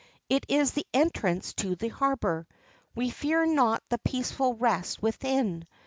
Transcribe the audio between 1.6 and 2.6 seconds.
the harbor.